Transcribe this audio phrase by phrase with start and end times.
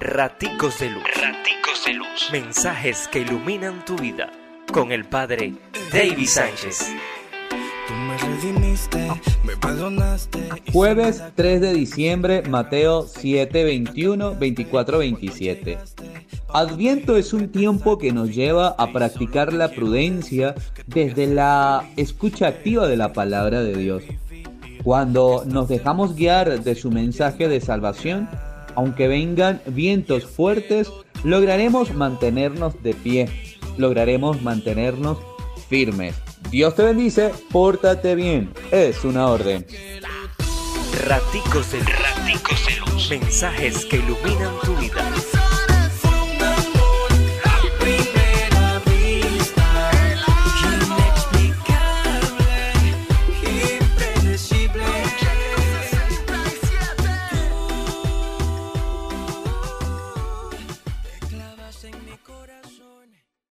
[0.00, 1.02] Raticos de Luz.
[1.20, 2.28] Raticos de Luz.
[2.30, 4.30] Mensajes que iluminan tu vida.
[4.72, 5.54] Con el Padre
[5.92, 6.92] David Sánchez.
[10.72, 15.78] Jueves 3 de diciembre, Mateo 7, 21, 24, 27.
[16.54, 20.54] Adviento es un tiempo que nos lleva a practicar la prudencia
[20.86, 24.04] desde la escucha activa de la palabra de Dios.
[24.84, 28.28] Cuando nos dejamos guiar de su mensaje de salvación,
[28.78, 30.88] aunque vengan vientos fuertes,
[31.24, 33.28] lograremos mantenernos de pie,
[33.76, 35.18] lograremos mantenernos
[35.68, 36.14] firmes.
[36.52, 39.66] Dios te bendice, pórtate bien, es una orden.
[41.08, 43.10] Raticos de Raticos de luz.
[43.10, 45.27] Mensajes que iluminan tu vida.
[61.88, 62.87] En mi corazón.